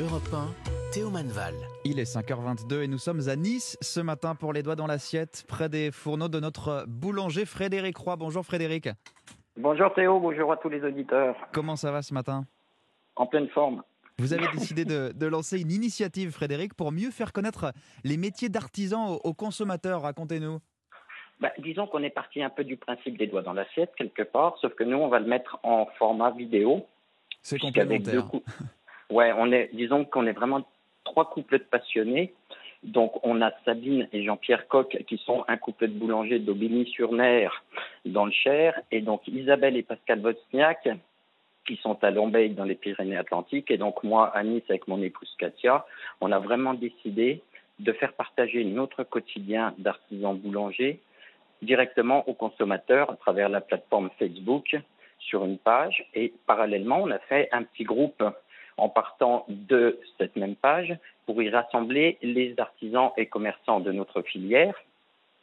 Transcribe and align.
Europe 0.00 0.22
1, 0.32 0.92
Théo 0.92 1.08
Manval. 1.08 1.54
Il 1.84 2.00
est 2.00 2.16
5h22 2.16 2.82
et 2.82 2.88
nous 2.88 2.98
sommes 2.98 3.28
à 3.28 3.36
Nice 3.36 3.78
ce 3.80 4.00
matin 4.00 4.34
pour 4.34 4.52
les 4.52 4.64
doigts 4.64 4.74
dans 4.74 4.88
l'assiette, 4.88 5.44
près 5.46 5.68
des 5.68 5.92
fourneaux 5.92 6.26
de 6.26 6.40
notre 6.40 6.84
boulanger 6.88 7.44
Frédéric 7.44 7.96
Roy. 7.98 8.16
Bonjour 8.16 8.44
Frédéric. 8.44 8.88
Bonjour 9.56 9.94
Théo, 9.94 10.18
bonjour 10.18 10.50
à 10.50 10.56
tous 10.56 10.68
les 10.68 10.82
auditeurs. 10.82 11.36
Comment 11.52 11.76
ça 11.76 11.92
va 11.92 12.02
ce 12.02 12.12
matin? 12.12 12.44
En 13.14 13.26
pleine 13.26 13.48
forme. 13.50 13.84
Vous 14.18 14.32
avez 14.32 14.48
décidé 14.48 14.84
de, 14.84 15.12
de, 15.14 15.26
lancer 15.28 15.60
une 15.60 15.70
initiative, 15.70 16.32
Frédéric, 16.32 16.74
pour 16.74 16.90
mieux 16.90 17.12
faire 17.12 17.32
connaître 17.32 17.72
les 18.02 18.16
métiers 18.16 18.48
d'artisan 18.48 19.12
aux, 19.12 19.20
aux 19.22 19.34
consommateurs. 19.34 20.02
Racontez-nous. 20.02 20.58
Bah, 21.38 21.52
disons 21.60 21.86
qu'on 21.86 22.02
est 22.02 22.10
parti 22.10 22.42
un 22.42 22.50
peu 22.50 22.64
du 22.64 22.76
principe 22.76 23.16
des 23.16 23.28
doigts 23.28 23.42
dans 23.42 23.52
l'assiette, 23.52 23.92
quelque 23.96 24.22
part, 24.22 24.58
sauf 24.60 24.74
que 24.74 24.82
nous, 24.82 24.96
on 24.96 25.08
va 25.08 25.20
le 25.20 25.26
mettre 25.26 25.60
en 25.62 25.86
format 26.00 26.32
vidéo. 26.32 26.84
C'est 27.42 27.60
complémentaire. 27.60 28.26
Cou... 28.26 28.42
Ouais, 29.10 29.32
on 29.36 29.52
est, 29.52 29.70
disons 29.72 30.04
qu'on 30.04 30.26
est 30.26 30.32
vraiment 30.32 30.64
trois 31.04 31.30
couples 31.30 31.58
de 31.58 31.64
passionnés. 31.64 32.32
Donc, 32.82 33.12
on 33.22 33.40
a 33.40 33.50
Sabine 33.64 34.08
et 34.12 34.24
Jean-Pierre 34.24 34.68
Coq 34.68 35.04
qui 35.06 35.16
sont 35.18 35.44
un 35.48 35.56
couple 35.56 35.88
de 35.88 35.92
boulangers 35.92 36.38
d'Aubigny-sur-Ner 36.38 37.48
dans 38.04 38.26
le 38.26 38.32
Cher, 38.32 38.78
et 38.90 39.00
donc 39.00 39.26
Isabelle 39.26 39.76
et 39.76 39.82
Pascal 39.82 40.20
Wozniak 40.20 40.88
qui 41.66 41.76
sont 41.76 42.02
à 42.04 42.10
Lombeil 42.10 42.50
dans 42.50 42.64
les 42.64 42.74
Pyrénées-Atlantiques, 42.74 43.70
et 43.70 43.78
donc 43.78 44.04
moi 44.04 44.28
à 44.36 44.42
Nice 44.42 44.64
avec 44.68 44.86
mon 44.86 45.00
épouse 45.02 45.34
Katia, 45.38 45.86
on 46.20 46.30
a 46.30 46.38
vraiment 46.38 46.74
décidé 46.74 47.42
de 47.78 47.92
faire 47.92 48.12
partager 48.12 48.64
notre 48.64 49.02
quotidien 49.02 49.74
d'artisans 49.78 50.36
boulangers 50.36 51.00
directement 51.62 52.28
aux 52.28 52.34
consommateurs 52.34 53.10
à 53.10 53.16
travers 53.16 53.48
la 53.48 53.62
plateforme 53.62 54.10
Facebook 54.18 54.76
sur 55.18 55.44
une 55.44 55.58
page. 55.58 56.06
Et 56.14 56.34
parallèlement, 56.46 57.00
on 57.02 57.10
a 57.10 57.18
fait 57.18 57.48
un 57.52 57.62
petit 57.62 57.84
groupe 57.84 58.22
en 58.76 58.88
partant 58.88 59.44
de 59.48 59.98
cette 60.18 60.36
même 60.36 60.56
page 60.56 60.96
pour 61.26 61.42
y 61.42 61.48
rassembler 61.48 62.18
les 62.22 62.54
artisans 62.58 63.10
et 63.16 63.26
commerçants 63.26 63.80
de 63.80 63.92
notre 63.92 64.22
filière, 64.22 64.74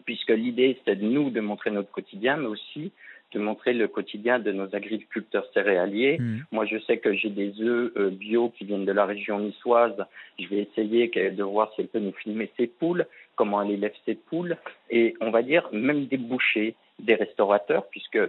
puisque 0.05 0.31
l'idée, 0.31 0.79
c'est 0.85 0.95
de 0.95 1.05
nous 1.05 1.29
de 1.29 1.39
montrer 1.41 1.71
notre 1.71 1.91
quotidien, 1.91 2.37
mais 2.37 2.47
aussi 2.47 2.91
de 3.33 3.39
montrer 3.39 3.73
le 3.73 3.87
quotidien 3.87 4.39
de 4.39 4.51
nos 4.51 4.75
agriculteurs 4.75 5.45
céréaliers. 5.53 6.17
Mmh. 6.19 6.39
Moi, 6.51 6.65
je 6.65 6.77
sais 6.79 6.97
que 6.97 7.13
j'ai 7.13 7.29
des 7.29 7.61
œufs 7.61 7.91
euh, 7.95 8.09
bio 8.09 8.49
qui 8.49 8.65
viennent 8.65 8.85
de 8.85 8.91
la 8.91 9.05
région 9.05 9.39
niçoise. 9.39 9.95
Je 10.37 10.47
vais 10.47 10.67
essayer 10.69 11.07
de 11.07 11.43
voir 11.43 11.71
si 11.73 11.81
elle 11.81 11.87
peut 11.87 11.99
nous 11.99 12.11
filmer 12.11 12.51
ses 12.57 12.67
poules, 12.67 13.05
comment 13.35 13.61
elle 13.61 13.71
élève 13.71 13.93
ses 14.05 14.15
poules, 14.15 14.57
et 14.89 15.15
on 15.21 15.31
va 15.31 15.43
dire 15.43 15.67
même 15.71 16.05
des 16.05 16.17
bouchers, 16.17 16.75
des 16.99 17.15
restaurateurs, 17.15 17.87
puisque 17.89 18.19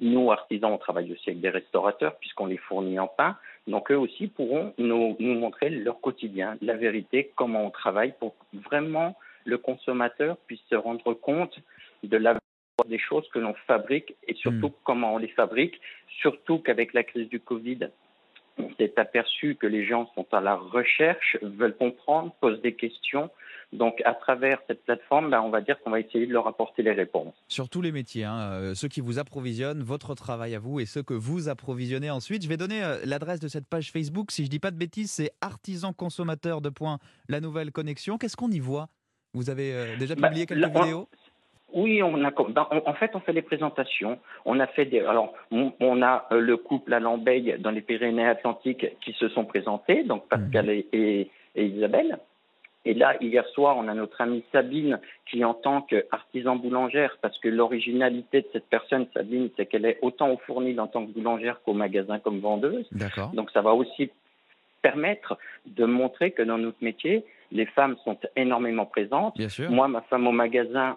nous, 0.00 0.30
artisans, 0.30 0.72
on 0.72 0.78
travaille 0.78 1.12
aussi 1.12 1.30
avec 1.30 1.40
des 1.40 1.50
restaurateurs, 1.50 2.16
puisqu'on 2.16 2.46
les 2.46 2.56
fournit 2.56 2.98
en 2.98 3.08
pain. 3.08 3.36
Donc, 3.66 3.90
eux 3.90 3.98
aussi 3.98 4.28
pourront 4.28 4.72
nous, 4.78 5.16
nous 5.18 5.34
montrer 5.34 5.70
leur 5.70 6.00
quotidien, 6.00 6.56
la 6.62 6.76
vérité, 6.76 7.32
comment 7.34 7.64
on 7.64 7.70
travaille, 7.70 8.14
pour 8.18 8.36
que 8.38 8.58
vraiment 8.58 9.16
le 9.44 9.58
consommateur 9.58 10.36
puisse 10.46 10.62
se 10.68 10.74
rendre 10.74 11.14
compte 11.14 11.58
de 12.02 12.16
la 12.16 12.36
des 12.88 12.98
choses 12.98 13.28
que 13.32 13.38
l'on 13.38 13.54
fabrique 13.66 14.14
et 14.28 14.34
surtout 14.34 14.68
mmh. 14.68 14.74
comment 14.84 15.14
on 15.14 15.18
les 15.18 15.28
fabrique, 15.28 15.80
surtout 16.20 16.58
qu'avec 16.58 16.92
la 16.92 17.02
crise 17.02 17.28
du 17.28 17.40
Covid, 17.40 17.88
on 18.58 18.70
s'est 18.76 18.94
aperçu 18.96 19.56
que 19.56 19.66
les 19.66 19.86
gens 19.86 20.10
sont 20.14 20.26
à 20.32 20.40
la 20.40 20.56
recherche, 20.56 21.36
veulent 21.42 21.76
comprendre, 21.76 22.34
posent 22.40 22.60
des 22.62 22.74
questions. 22.74 23.30
Donc, 23.72 24.00
à 24.04 24.14
travers 24.14 24.58
cette 24.68 24.84
plateforme, 24.84 25.30
ben, 25.30 25.40
on 25.40 25.50
va 25.50 25.60
dire 25.60 25.78
qu'on 25.80 25.90
va 25.90 26.00
essayer 26.00 26.26
de 26.26 26.32
leur 26.32 26.46
apporter 26.46 26.82
les 26.82 26.92
réponses. 26.92 27.34
Sur 27.48 27.68
tous 27.68 27.82
les 27.82 27.92
métiers, 27.92 28.24
hein, 28.24 28.38
euh, 28.52 28.74
ceux 28.74 28.88
qui 28.88 29.00
vous 29.00 29.18
approvisionnent, 29.18 29.82
votre 29.82 30.14
travail 30.14 30.54
à 30.54 30.58
vous 30.58 30.78
et 30.78 30.86
ceux 30.86 31.02
que 31.02 31.14
vous 31.14 31.48
approvisionnez 31.48 32.10
ensuite. 32.10 32.44
Je 32.44 32.48
vais 32.48 32.56
donner 32.56 32.82
euh, 32.82 32.98
l'adresse 33.04 33.40
de 33.40 33.48
cette 33.48 33.68
page 33.68 33.90
Facebook. 33.90 34.30
Si 34.30 34.44
je 34.44 34.50
dis 34.50 34.60
pas 34.60 34.70
de 34.70 34.78
bêtises, 34.78 35.10
c'est 35.10 35.32
artisan 35.40 35.92
consommateur 35.92 36.60
de 36.60 36.70
point 36.70 36.98
la 37.28 37.40
nouvelle 37.40 37.72
connexion. 37.72 38.18
Qu'est-ce 38.18 38.36
qu'on 38.36 38.50
y 38.50 38.60
voit? 38.60 38.88
Vous 39.34 39.50
avez 39.50 39.74
euh, 39.74 39.96
déjà 39.96 40.14
publié 40.14 40.46
ben, 40.46 40.56
quelques 40.56 40.74
là, 40.74 40.82
vidéos? 40.82 41.08
Oui, 41.76 42.02
on 42.02 42.24
a, 42.24 42.30
ben, 42.30 42.66
on, 42.70 42.82
en 42.86 42.94
fait, 42.94 43.10
on 43.14 43.20
fait 43.20 43.34
les 43.34 43.42
présentations. 43.42 44.18
On 44.46 44.58
a 44.60 44.66
fait 44.66 44.86
des, 44.86 45.00
alors, 45.00 45.34
on, 45.50 45.72
on 45.78 46.02
a 46.02 46.26
euh, 46.32 46.40
le 46.40 46.56
couple 46.56 46.92
à 46.94 47.00
Lambeille 47.00 47.56
dans 47.58 47.70
les 47.70 47.82
Pyrénées-Atlantiques 47.82 48.98
qui 49.02 49.12
se 49.12 49.28
sont 49.28 49.44
présentés, 49.44 50.02
donc 50.02 50.26
Pascal 50.26 50.66
mmh. 50.66 50.70
et, 50.70 50.86
et, 50.92 51.30
et, 51.54 51.66
Isabelle. 51.66 52.18
Et 52.86 52.94
là, 52.94 53.16
hier 53.20 53.46
soir, 53.48 53.76
on 53.76 53.88
a 53.88 53.94
notre 53.94 54.20
amie 54.22 54.42
Sabine 54.52 55.00
qui, 55.28 55.44
en 55.44 55.52
tant 55.52 55.82
qu'artisan 55.82 56.56
boulangère, 56.56 57.18
parce 57.20 57.38
que 57.40 57.48
l'originalité 57.48 58.40
de 58.40 58.48
cette 58.54 58.68
personne, 58.70 59.06
Sabine, 59.12 59.50
c'est 59.56 59.66
qu'elle 59.66 59.84
est 59.84 59.98
autant 60.00 60.30
au 60.30 60.38
fournil 60.38 60.80
en 60.80 60.86
tant 60.86 61.04
que 61.04 61.12
boulangère 61.12 61.60
qu'au 61.62 61.74
magasin 61.74 62.20
comme 62.20 62.40
vendeuse. 62.40 62.88
Donc, 63.34 63.50
ça 63.50 63.60
va 63.60 63.74
aussi 63.74 64.10
permettre 64.80 65.36
de 65.66 65.84
montrer 65.84 66.30
que 66.30 66.42
dans 66.42 66.58
notre 66.58 66.82
métier, 66.82 67.24
les 67.52 67.66
femmes 67.66 67.96
sont 68.04 68.16
énormément 68.34 68.86
présentes. 68.86 69.36
Moi, 69.68 69.88
ma 69.88 70.00
femme 70.02 70.26
au 70.26 70.32
magasin, 70.32 70.96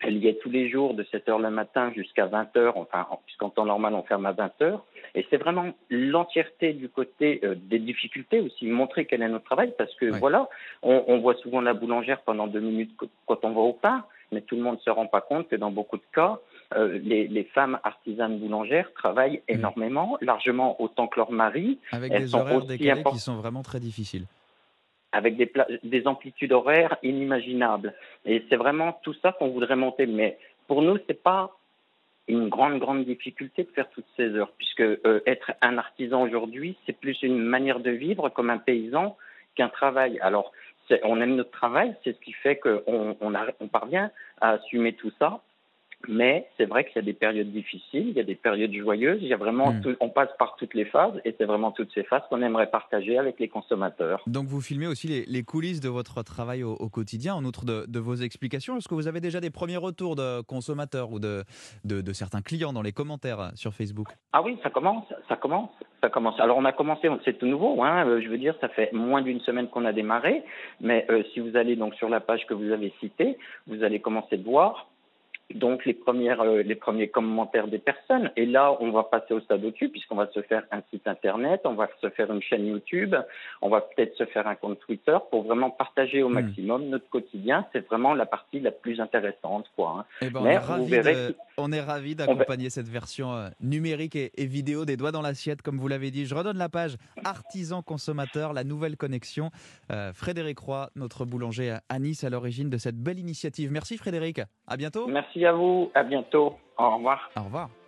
elle 0.00 0.18
y 0.18 0.28
est 0.28 0.40
tous 0.40 0.50
les 0.50 0.68
jours 0.68 0.94
de 0.94 1.04
7 1.04 1.28
heures 1.28 1.38
le 1.38 1.50
matin 1.50 1.92
jusqu'à 1.94 2.26
20 2.26 2.56
heures, 2.56 2.76
enfin, 2.76 3.06
puisqu'en 3.24 3.50
temps 3.50 3.64
normal, 3.64 3.94
on 3.94 4.02
ferme 4.02 4.26
à 4.26 4.32
20 4.32 4.62
heures. 4.62 4.84
Et 5.14 5.26
c'est 5.30 5.38
vraiment 5.38 5.72
l'entièreté 5.90 6.74
du 6.74 6.88
côté 6.88 7.40
euh, 7.44 7.54
des 7.56 7.78
difficultés 7.78 8.40
aussi, 8.40 8.66
montrer 8.66 9.06
quel 9.06 9.22
est 9.22 9.28
notre 9.28 9.46
travail, 9.46 9.72
parce 9.78 9.94
que 9.94 10.06
oui. 10.06 10.18
voilà, 10.18 10.48
on, 10.82 11.04
on, 11.08 11.18
voit 11.18 11.34
souvent 11.36 11.60
la 11.60 11.72
boulangère 11.72 12.20
pendant 12.20 12.46
deux 12.46 12.60
minutes 12.60 12.92
quand 13.26 13.44
on 13.44 13.50
va 13.52 13.60
au 13.60 13.72
pain, 13.72 14.04
mais 14.32 14.42
tout 14.42 14.56
le 14.56 14.62
monde 14.62 14.76
ne 14.76 14.80
se 14.80 14.90
rend 14.90 15.06
pas 15.06 15.22
compte 15.22 15.48
que 15.48 15.56
dans 15.56 15.70
beaucoup 15.70 15.96
de 15.96 16.02
cas, 16.14 16.38
euh, 16.74 16.98
les, 17.02 17.28
les, 17.28 17.44
femmes 17.44 17.78
artisanes 17.84 18.38
boulangères 18.38 18.92
travaillent 18.92 19.40
mmh. 19.48 19.54
énormément, 19.54 20.18
largement 20.20 20.80
autant 20.82 21.06
que 21.06 21.18
leurs 21.18 21.30
maris. 21.30 21.78
Avec 21.92 22.12
Elles 22.12 22.22
des 22.22 22.34
horaires 22.34 22.60
décalés 22.62 23.04
qui 23.04 23.18
sont 23.18 23.36
vraiment 23.36 23.62
très 23.62 23.80
difficiles 23.80 24.26
avec 25.16 25.36
des, 25.36 25.50
des, 25.82 26.06
amplitudes 26.06 26.52
horaires 26.52 26.96
inimaginables. 27.02 27.94
Et 28.26 28.44
c'est 28.48 28.56
vraiment 28.56 28.92
tout 29.02 29.14
ça 29.14 29.32
qu'on 29.32 29.48
voudrait 29.48 29.76
monter. 29.76 30.06
Mais 30.06 30.38
pour 30.68 30.82
nous, 30.82 30.98
c'est 31.06 31.22
pas 31.22 31.56
une 32.28 32.48
grande, 32.48 32.78
grande 32.78 33.04
difficulté 33.04 33.64
de 33.64 33.70
faire 33.70 33.88
toutes 33.90 34.06
ces 34.16 34.34
heures, 34.34 34.52
puisque 34.58 34.80
euh, 34.80 35.20
être 35.26 35.52
un 35.62 35.78
artisan 35.78 36.22
aujourd'hui, 36.22 36.76
c'est 36.84 36.98
plus 36.98 37.22
une 37.22 37.38
manière 37.38 37.80
de 37.80 37.90
vivre 37.90 38.28
comme 38.28 38.50
un 38.50 38.58
paysan 38.58 39.16
qu'un 39.54 39.68
travail. 39.68 40.18
Alors, 40.20 40.52
on 41.02 41.20
aime 41.20 41.36
notre 41.36 41.50
travail, 41.50 41.94
c'est 42.04 42.12
ce 42.12 42.20
qui 42.20 42.32
fait 42.32 42.56
qu'on 42.56 43.16
on, 43.20 43.32
on 43.60 43.68
parvient 43.68 44.10
à 44.40 44.50
assumer 44.50 44.92
tout 44.92 45.12
ça. 45.18 45.40
Mais 46.08 46.48
c'est 46.56 46.66
vrai 46.66 46.84
qu'il 46.84 46.96
y 46.96 46.98
a 46.98 47.02
des 47.02 47.12
périodes 47.12 47.50
difficiles, 47.50 48.08
il 48.08 48.12
y 48.12 48.20
a 48.20 48.24
des 48.24 48.34
périodes 48.34 48.72
joyeuses, 48.72 49.18
il 49.22 49.28
y 49.28 49.32
a 49.32 49.36
vraiment 49.36 49.72
mmh. 49.72 49.80
tout, 49.80 49.96
on 50.00 50.08
passe 50.08 50.28
par 50.38 50.54
toutes 50.56 50.74
les 50.74 50.84
phases 50.84 51.20
et 51.24 51.34
c'est 51.36 51.44
vraiment 51.44 51.72
toutes 51.72 51.92
ces 51.94 52.04
phases 52.04 52.22
qu'on 52.30 52.42
aimerait 52.42 52.70
partager 52.70 53.18
avec 53.18 53.40
les 53.40 53.48
consommateurs. 53.48 54.22
Donc 54.26 54.46
vous 54.46 54.60
filmez 54.60 54.86
aussi 54.86 55.08
les, 55.08 55.24
les 55.26 55.42
coulisses 55.42 55.80
de 55.80 55.88
votre 55.88 56.22
travail 56.22 56.62
au, 56.62 56.74
au 56.74 56.88
quotidien, 56.88 57.34
en 57.34 57.44
outre 57.44 57.64
de, 57.64 57.86
de, 57.88 57.98
vos 57.98 58.14
explications. 58.14 58.76
Est-ce 58.76 58.88
que 58.88 58.94
vous 58.94 59.08
avez 59.08 59.20
déjà 59.20 59.40
des 59.40 59.50
premiers 59.50 59.76
retours 59.76 60.16
de 60.16 60.42
consommateurs 60.42 61.10
ou 61.10 61.18
de, 61.18 61.42
de, 61.84 62.00
de, 62.00 62.12
certains 62.12 62.42
clients 62.42 62.72
dans 62.72 62.82
les 62.82 62.92
commentaires 62.92 63.50
sur 63.54 63.74
Facebook? 63.74 64.08
Ah 64.32 64.42
oui, 64.42 64.58
ça 64.62 64.70
commence, 64.70 65.06
ça 65.28 65.36
commence, 65.36 65.70
ça 66.00 66.08
commence. 66.08 66.38
Alors 66.38 66.56
on 66.56 66.64
a 66.64 66.72
commencé, 66.72 67.08
c'est 67.24 67.38
tout 67.38 67.46
nouveau, 67.46 67.82
hein, 67.82 68.06
euh, 68.06 68.20
je 68.22 68.28
veux 68.28 68.38
dire, 68.38 68.54
ça 68.60 68.68
fait 68.68 68.92
moins 68.92 69.22
d'une 69.22 69.40
semaine 69.40 69.68
qu'on 69.68 69.84
a 69.84 69.92
démarré, 69.92 70.44
mais 70.80 71.06
euh, 71.10 71.22
si 71.32 71.40
vous 71.40 71.56
allez 71.56 71.74
donc 71.74 71.94
sur 71.94 72.08
la 72.08 72.20
page 72.20 72.46
que 72.46 72.54
vous 72.54 72.70
avez 72.70 72.92
citée, 73.00 73.38
vous 73.66 73.82
allez 73.82 74.00
commencer 74.00 74.36
de 74.36 74.44
voir 74.44 74.88
donc 75.54 75.84
les 75.84 75.94
premières 75.94 76.40
euh, 76.40 76.62
les 76.62 76.74
premiers 76.74 77.08
commentaires 77.08 77.68
des 77.68 77.78
personnes 77.78 78.30
et 78.36 78.46
là 78.46 78.76
on 78.80 78.90
va 78.90 79.04
passer 79.04 79.32
au 79.32 79.40
stade 79.40 79.64
au-dessus 79.64 79.88
puisqu'on 79.88 80.16
va 80.16 80.26
se 80.32 80.42
faire 80.42 80.64
un 80.72 80.80
site 80.90 81.06
internet 81.06 81.60
on 81.64 81.74
va 81.74 81.88
se 82.00 82.10
faire 82.10 82.32
une 82.32 82.42
chaîne 82.42 82.66
YouTube 82.66 83.14
on 83.62 83.68
va 83.68 83.80
peut-être 83.80 84.16
se 84.16 84.24
faire 84.24 84.48
un 84.48 84.56
compte 84.56 84.80
Twitter 84.80 85.16
pour 85.30 85.44
vraiment 85.44 85.70
partager 85.70 86.22
au 86.22 86.28
maximum 86.28 86.86
mmh. 86.86 86.90
notre 86.90 87.08
quotidien 87.08 87.64
c'est 87.72 87.86
vraiment 87.86 88.14
la 88.14 88.26
partie 88.26 88.58
la 88.58 88.72
plus 88.72 89.00
intéressante 89.00 89.70
quoi 89.76 89.98
hein. 89.98 90.04
eh 90.20 90.30
ben, 90.30 90.40
Mais 90.42 90.58
on, 90.68 90.84
est 90.84 91.02
de, 91.02 91.36
on 91.58 91.72
est 91.72 91.80
ravi 91.80 92.14
d'accompagner 92.14 92.70
cette 92.70 92.88
version 92.88 93.34
euh, 93.34 93.48
numérique 93.60 94.16
et, 94.16 94.32
et, 94.36 94.46
vidéo 94.46 94.84
des 94.84 94.96
doigts 94.96 95.12
dans 95.12 95.22
l'assiette 95.22 95.62
comme 95.62 95.78
vous 95.78 95.88
l'avez 95.88 96.10
dit 96.10 96.26
je 96.26 96.34
redonne 96.34 96.58
la 96.58 96.68
page 96.68 96.96
artisan 97.24 97.82
consommateur 97.82 98.52
la 98.52 98.64
nouvelle 98.64 98.96
connexion 98.96 99.50
euh, 99.92 100.12
Frédéric 100.12 100.58
Roy 100.58 100.90
notre 100.96 101.24
boulanger 101.24 101.76
à 101.88 101.98
Nice 101.98 102.24
à 102.24 102.30
l'origine 102.30 102.70
de 102.70 102.78
cette 102.78 102.96
belle 102.96 103.18
initiative 103.18 103.70
merci 103.70 103.96
Frédéric 103.98 104.40
à 104.66 104.76
bientôt 104.76 105.06
merci 105.06 105.26
Merci 105.26 105.44
à 105.44 105.52
vous. 105.52 105.90
À 105.94 106.04
bientôt. 106.04 106.56
Au 106.78 106.96
revoir. 106.96 107.30
Au 107.36 107.42
revoir. 107.42 107.68